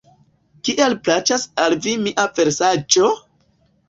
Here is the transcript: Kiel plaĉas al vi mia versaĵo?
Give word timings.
Kiel 0.69 0.95
plaĉas 1.07 1.45
al 1.63 1.75
vi 1.83 1.93
mia 2.05 2.25
versaĵo? 2.39 3.11